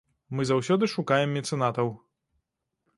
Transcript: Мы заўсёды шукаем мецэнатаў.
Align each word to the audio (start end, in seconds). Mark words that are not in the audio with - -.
Мы 0.37 0.45
заўсёды 0.51 0.89
шукаем 0.95 1.37
мецэнатаў. 1.37 1.95